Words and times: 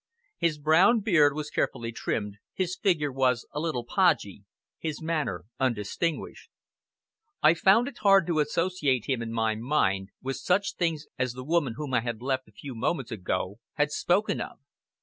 His 0.39 0.57
brown 0.57 1.01
beard 1.01 1.35
was 1.35 1.51
carefully 1.51 1.91
trimmed, 1.91 2.37
his 2.55 2.75
figure 2.75 3.11
was 3.11 3.45
a 3.51 3.59
little 3.59 3.85
podgy, 3.85 4.45
his 4.79 4.99
manner 4.99 5.45
undistinguished. 5.59 6.49
I 7.43 7.53
found 7.53 7.87
it 7.87 7.99
hard 7.99 8.25
to 8.25 8.39
associate 8.39 9.05
him 9.05 9.21
in 9.21 9.31
my 9.31 9.53
mind 9.53 10.09
with 10.19 10.37
such 10.37 10.73
things 10.73 11.05
as 11.19 11.33
the 11.33 11.43
woman 11.43 11.75
whom 11.77 11.93
I 11.93 11.99
had 11.99 12.19
left 12.19 12.47
a 12.47 12.51
few 12.51 12.73
moments 12.73 13.11
ago 13.11 13.59
had 13.73 13.91
spoken 13.91 14.41
of. 14.41 14.57